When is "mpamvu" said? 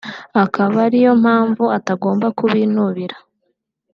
1.23-1.63